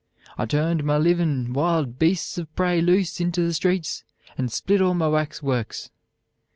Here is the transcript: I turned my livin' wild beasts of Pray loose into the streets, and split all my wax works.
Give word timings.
I 0.35 0.47
turned 0.47 0.83
my 0.83 0.97
livin' 0.97 1.53
wild 1.53 1.99
beasts 1.99 2.39
of 2.39 2.55
Pray 2.55 2.81
loose 2.81 3.21
into 3.21 3.41
the 3.43 3.53
streets, 3.53 4.03
and 4.35 4.51
split 4.51 4.81
all 4.81 4.95
my 4.95 5.07
wax 5.07 5.43
works. 5.43 5.91